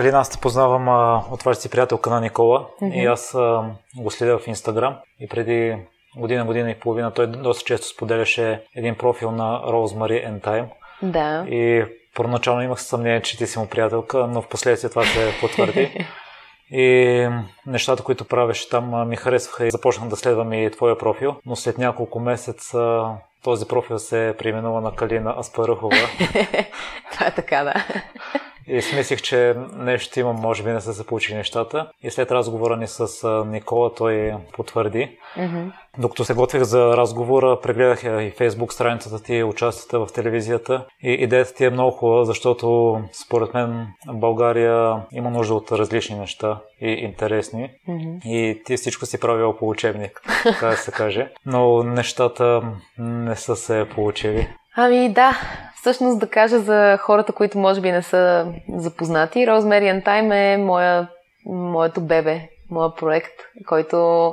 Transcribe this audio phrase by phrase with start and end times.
[0.00, 2.94] Калина, аз те познавам а, от вашата си приятелка на Никола mm-hmm.
[2.94, 3.64] и аз а,
[3.96, 5.76] го следя в Инстаграм и преди
[6.16, 10.66] година, година и половина той доста често споделяше един профил на Rosemary and Time.
[11.02, 11.44] Да.
[11.48, 11.84] И
[12.14, 16.06] първоначално имах съмнение, че ти си му приятелка, но в последствие това се потвърди.
[16.72, 17.28] И
[17.66, 21.78] нещата, които правеше там ми харесваха и започнах да следвам и твоя профил, но след
[21.78, 23.04] няколко месеца
[23.44, 25.96] този профил се преименува на Калина Аспарухова.
[27.12, 27.84] Това е така, да.
[28.72, 31.90] И смислих, че нещо имам, може би не са се получили нещата.
[32.02, 35.18] И след разговора ни с Никола той потвърди.
[35.36, 35.72] Mm-hmm.
[35.98, 40.86] Докато се готвих за разговора, прегледах и фейсбук страницата ти, участията в телевизията.
[41.02, 46.58] И идеята ти е много хубава, защото според мен България има нужда от различни неща
[46.80, 47.70] и интересни.
[47.88, 48.24] Mm-hmm.
[48.24, 51.28] И ти всичко си правил по учебник, така да се каже.
[51.46, 52.62] Но нещата
[52.98, 54.48] не са се получили.
[54.76, 55.40] Ами да,
[55.80, 60.56] всъщност да кажа за хората, които може би не са запознати, Rosemary and Time е
[60.56, 61.08] моя,
[61.46, 63.32] моето бебе, моя проект,
[63.66, 64.26] който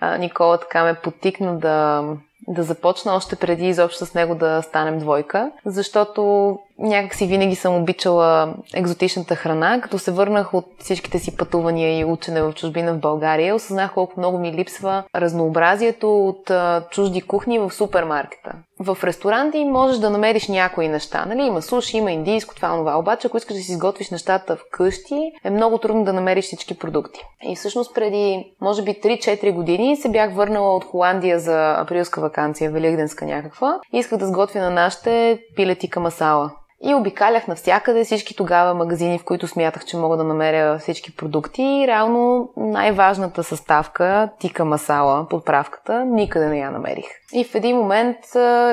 [0.00, 2.04] а, Никола така ме потикна да,
[2.48, 7.76] да започна още преди изобщо с него да станем двойка, защото някак си винаги съм
[7.76, 9.80] обичала екзотичната храна.
[9.80, 14.20] Като се върнах от всичките си пътувания и учене в чужбина в България, осъзнах колко
[14.20, 18.52] много ми липсва разнообразието от а, чужди кухни в супермаркета.
[18.80, 21.24] В ресторанти можеш да намериш някои неща.
[21.26, 21.42] Нали?
[21.42, 22.98] Има суши, има индийско, това, това.
[22.98, 27.20] Обаче, ако искаш да си изготвиш нещата вкъщи, е много трудно да намериш всички продукти.
[27.42, 32.70] И всъщност преди, може би, 3-4 години се бях върнала от Холандия за априлска вакансия,
[32.70, 33.80] великденска някаква.
[33.92, 36.50] И исках да сготвя на нашите пилети камасала.
[36.86, 41.62] И обикалях навсякъде всички тогава магазини, в които смятах, че мога да намеря всички продукти.
[41.62, 47.06] И реално най-важната съставка, тика масала, подправката, никъде не я намерих.
[47.32, 48.16] И в един момент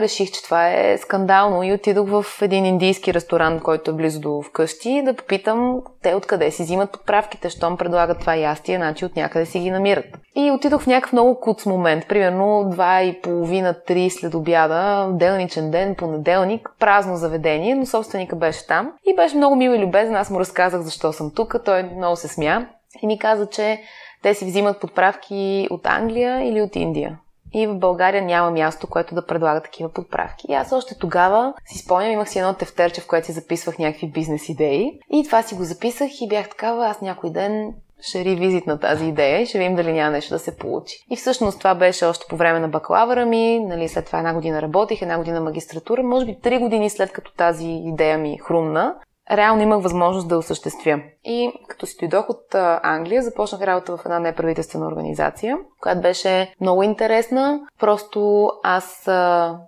[0.02, 4.42] реших, че това е скандално и отидох в един индийски ресторант, който е близо до
[4.42, 9.46] вкъщи, да попитам те откъде си взимат подправките, щом предлагат това ястие, значи от някъде
[9.46, 10.06] си ги намират.
[10.36, 15.72] И отидох в някакъв много куц момент, примерно два и половина, три след обяда, делничен
[15.72, 20.16] ден, понеделник, празно заведение, но собственика беше там и беше много мил и любезен.
[20.16, 22.68] Аз му разказах защо съм тук, той много се смя
[23.02, 23.82] и ми каза, че
[24.24, 27.20] те си взимат подправки от Англия или от Индия.
[27.54, 30.46] И в България няма място, което да предлага такива подправки.
[30.50, 34.12] И аз още тогава си спомням, имах си едно тефтерче, в което си записвах някакви
[34.12, 35.00] бизнес идеи.
[35.12, 39.06] И това си го записах и бях такава, аз някой ден ще ревизит на тази
[39.06, 41.06] идея и ще видим дали няма нещо да се получи.
[41.10, 44.62] И всъщност това беше още по време на бакалавъра ми, нали, след това една година
[44.62, 48.96] работих, една година магистратура, може би три години след като тази идея ми хрумна,
[49.32, 51.02] реално имах възможност да осъществя.
[51.26, 56.84] И като си дойдох от Англия, започнах работа в една неправителствена организация, която беше много
[56.84, 57.60] интересна.
[57.80, 59.10] Просто аз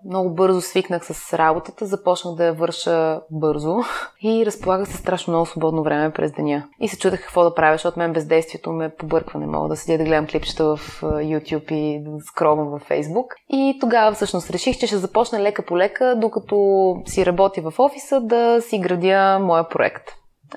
[0.09, 3.78] много бързо свикнах с работата, започнах да я върша бързо
[4.24, 6.68] и разполагах се страшно много свободно време през деня.
[6.80, 9.40] И се чудех какво да правя, защото мен бездействието ме побърква.
[9.40, 13.25] Не мога да седя да гледам клипчета в YouTube и да скровам във Facebook.
[13.50, 16.56] И тогава всъщност реших, че ще започна лека по лека, докато
[17.06, 20.03] си работя в офиса, да си градя моя проект.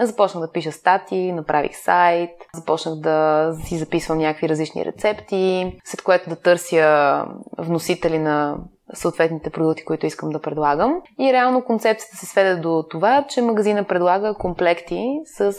[0.00, 6.30] Започнах да пиша стати, направих сайт, започнах да си записвам някакви различни рецепти, след което
[6.30, 7.24] да търся
[7.58, 8.56] вносители на
[8.94, 11.02] съответните продукти, които искам да предлагам.
[11.20, 15.52] И реално концепцията се сведе до това, че магазина предлага комплекти с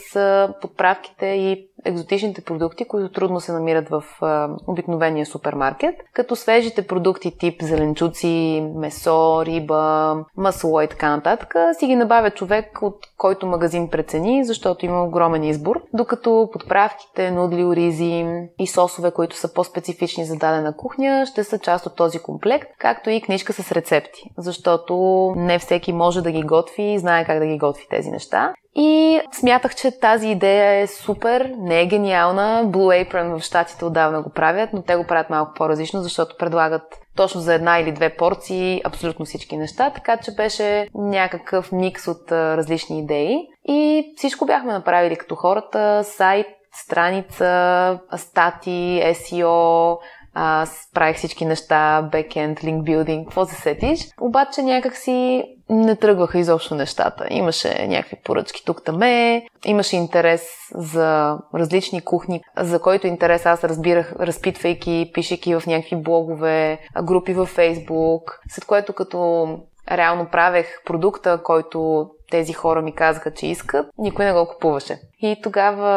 [0.61, 7.37] подправките и екзотичните продукти, които трудно се намират в а, обикновения супермаркет, като свежите продукти
[7.37, 13.89] тип зеленчуци, месо, риба, масло и така нататък, си ги набавя човек, от който магазин
[13.89, 18.25] прецени, защото има огромен избор, докато подправките, нудли, оризи
[18.59, 23.09] и сосове, които са по-специфични за дадена кухня, ще са част от този комплект, както
[23.09, 24.95] и книжка с рецепти, защото
[25.35, 28.53] не всеки може да ги готви и знае как да ги готви тези неща.
[28.79, 32.63] И смятах, че тази идея е супер, не е гениална.
[32.65, 36.83] Blue Apron в щатите отдавна го правят, но те го правят малко по-различно, защото предлагат
[37.15, 42.31] точно за една или две порции абсолютно всички неща, така че беше някакъв микс от
[42.31, 43.37] различни идеи.
[43.67, 49.97] И всичко бяхме направили като хората, сайт, страница, стати, SEO,
[50.33, 53.99] аз правих всички неща, бекенд, линк билдинг, какво се сетиш.
[54.21, 57.27] Обаче някак си не тръгваха изобщо нещата.
[57.29, 60.41] Имаше някакви поръчки тук таме, имаше интерес
[60.75, 67.49] за различни кухни, за който интерес аз разбирах, разпитвайки, пишейки в някакви блогове, групи във
[67.49, 69.47] Фейсбук, след което като
[69.91, 74.99] реално правех продукта, който тези хора ми казаха, че искат, никой не го купуваше.
[75.21, 75.89] И тогава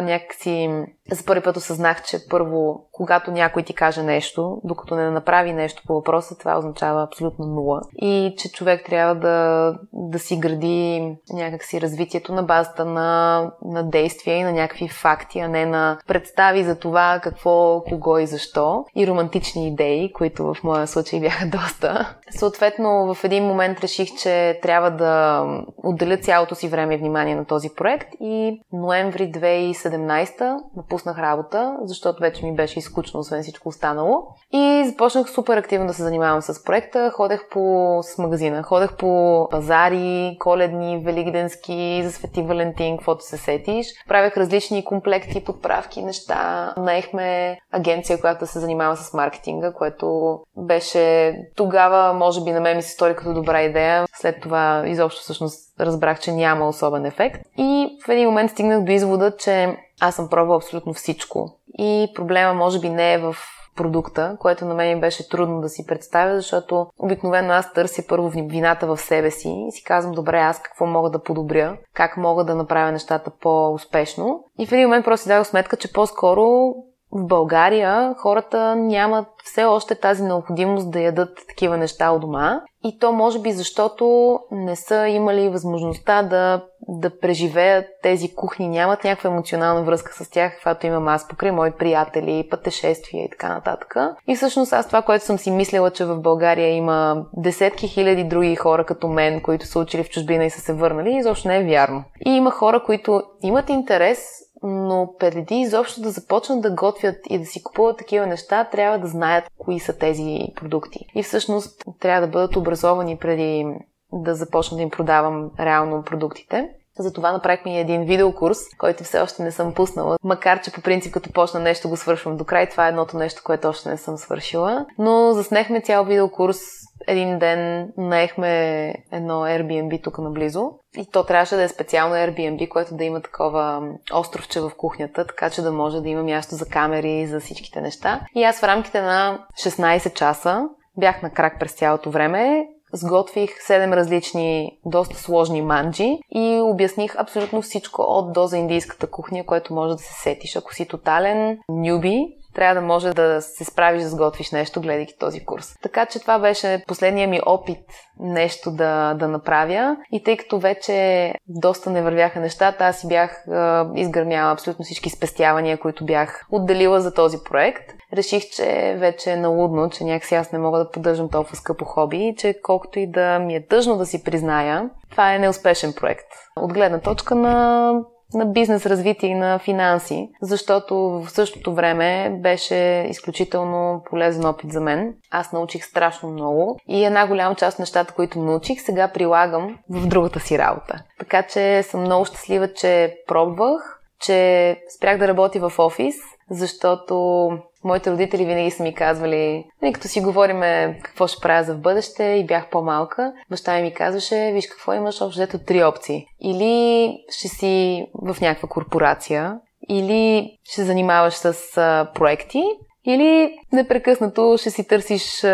[0.00, 0.70] някакси
[1.10, 5.82] за първи път осъзнах, че първо, когато някой ти каже нещо, докато не направи нещо
[5.86, 7.80] по въпроса, това означава абсолютно нула.
[7.96, 14.36] И че човек трябва да, да си гради някакси развитието на базата на, на действия
[14.36, 18.84] и на някакви факти, а не на представи за това какво, кого и защо.
[18.96, 22.16] И романтични идеи, които в моя случай бяха доста.
[22.30, 25.44] Съответно, в един момент реших, че трябва да
[25.76, 32.20] отделя цялото си време и внимание на този проект и ноември 2017 напуснах работа, защото
[32.20, 34.26] вече ми беше изкучно, освен всичко останало.
[34.52, 37.10] И започнах супер активно да се занимавам с проекта.
[37.10, 43.86] Ходех по с магазина, ходех по пазари, коледни, великденски, за Свети Валентин, каквото се сетиш.
[44.08, 46.74] Правех различни комплекти, подправки, неща.
[46.76, 52.82] Наехме агенция, която се занимава с маркетинга, което беше тогава, може би на мен ми
[52.82, 54.04] се стори като добра идея.
[54.14, 57.40] След това изобщо всъщност разбрах, че няма особен ефект.
[57.58, 61.50] И в един момент стигнах до извода, че аз съм пробвала абсолютно всичко.
[61.78, 63.36] И проблема може би не е в
[63.76, 68.86] продукта, което на мен беше трудно да си представя, защото обикновено аз търся първо вината
[68.86, 72.54] в себе си и си казвам, добре, аз какво мога да подобря, как мога да
[72.54, 74.44] направя нещата по-успешно.
[74.58, 76.74] И в един момент просто си дадох сметка, че по-скоро
[77.12, 82.60] в България хората нямат все още тази необходимост да ядат такива неща от дома.
[82.84, 89.04] И то може би защото не са имали възможността да, да преживеят тези кухни, нямат
[89.04, 93.96] някаква емоционална връзка с тях, каквато имам аз покрай мои приятели, пътешествия и така нататък.
[94.28, 98.56] И всъщност аз това, което съм си мислила, че в България има десетки хиляди други
[98.56, 101.64] хора като мен, които са учили в чужбина и са се върнали, изобщо не е
[101.64, 102.04] вярно.
[102.26, 104.18] И има хора, които имат интерес
[104.62, 109.06] но преди изобщо да започнат да готвят и да си купуват такива неща, трябва да
[109.06, 111.06] знаят кои са тези продукти.
[111.14, 113.66] И всъщност трябва да бъдат образовани преди
[114.12, 116.68] да започна да им продавам реално продуктите.
[116.98, 120.16] Затова направихме и един видеокурс, който все още не съм пуснала.
[120.24, 123.42] Макар, че по принцип като почна нещо го свършвам до край, това е едното нещо,
[123.44, 124.86] което още не съм свършила.
[124.98, 126.58] Но заснехме цял видеокурс
[127.06, 132.96] един ден наехме едно Airbnb тук наблизо и то трябваше да е специално Airbnb, което
[132.96, 137.26] да има такова островче в кухнята, така че да може да има място за камери,
[137.26, 138.20] за всичките неща.
[138.34, 143.96] И аз в рамките на 16 часа бях на крак през цялото време, Сготвих 7
[143.96, 149.94] различни, доста сложни манджи и обясних абсолютно всичко от до за индийската кухня, което може
[149.94, 150.56] да се сетиш.
[150.56, 155.44] Ако си тотален нюби, трябва да може да се справиш да сготвиш нещо, гледайки този
[155.44, 155.74] курс.
[155.82, 157.78] Така че това беше последния ми опит
[158.20, 159.96] нещо да, да направя.
[160.12, 165.10] И тъй като вече доста не вървяха нещата, аз си бях е, изгърмяла абсолютно всички
[165.10, 167.92] спестявания, които бях отделила за този проект.
[168.12, 172.28] Реших, че вече е налудно, че някакси аз не мога да поддържам толкова скъпо хоби
[172.28, 176.26] и че колкото и да ми е тъжно да си призная, това е неуспешен проект.
[176.56, 177.92] От гледна точка на
[178.34, 184.80] на бизнес развитие и на финанси, защото в същото време беше изключително полезен опит за
[184.80, 185.14] мен.
[185.30, 190.06] Аз научих страшно много и една голяма част от нещата, които научих, сега прилагам в
[190.06, 191.02] другата си работа.
[191.18, 196.16] Така че съм много щастлива, че пробвах, че спрях да работя в офис,
[196.50, 197.48] защото
[197.84, 201.80] Моите родители винаги са ми казвали, нали, като си говориме какво ще правя за в
[201.80, 206.26] бъдеще и бях по-малка, баща ми ми казваше, виж какво имаш общо взето три опции.
[206.40, 209.58] Или ще си в някаква корпорация,
[209.88, 212.62] или ще занимаваш с а, проекти,
[213.08, 215.44] или непрекъснато ще си търсиш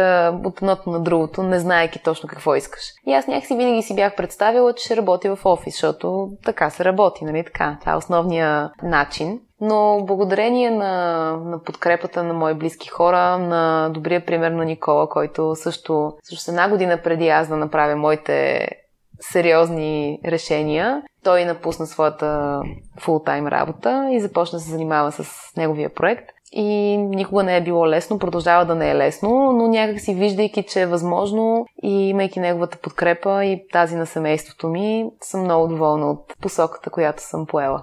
[0.45, 2.81] от едното на другото, не знаеки точно какво искаш.
[3.07, 6.85] И аз някакси винаги си бях представила, че ще работя в офис, защото така се
[6.85, 7.77] работи, нали така?
[7.81, 9.41] Това е основния начин.
[9.61, 10.93] Но благодарение на,
[11.45, 16.69] на подкрепата на мои близки хора, на добрия пример на Никола, който също, също една
[16.69, 18.69] година преди аз да направя моите
[19.21, 22.61] сериозни решения, той напусна своята
[23.01, 25.25] фултайм работа и започна да се занимава с
[25.57, 26.25] неговия проект.
[26.57, 30.63] И никога не е било лесно, продължава да не е лесно, но някак си виждайки,
[30.63, 36.11] че е възможно и имайки неговата подкрепа и тази на семейството ми, съм много доволна
[36.11, 37.83] от посоката, която съм поела.